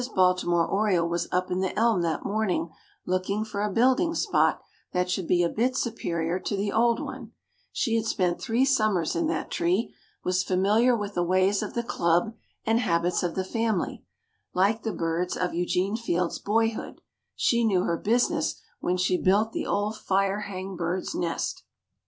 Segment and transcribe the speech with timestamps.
[0.15, 2.71] Baltimore Oriole was up in the elm that morning
[3.05, 4.59] looking for a building spot
[4.93, 7.33] that should be a bit superior to the old one;
[7.71, 9.93] she had spent three summers in that tree,
[10.23, 12.33] was familiar with the ways of the club,
[12.65, 14.03] and habits of the family;
[14.55, 16.99] like the birds of Eugene Field's boyhood,
[17.35, 21.61] "she knew her business when she built the old fire hang bird's nest."